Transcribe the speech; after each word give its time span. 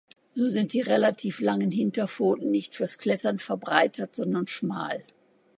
So 0.33 0.49
sind 0.49 0.73
die 0.73 0.81
relativ 0.81 1.39
langen 1.41 1.69
Hinterpfoten 1.69 2.49
nicht 2.49 2.73
fürs 2.75 2.97
Klettern 2.97 3.37
verbreitert, 3.37 4.15
sondern 4.15 4.47
schmal. 4.47 5.03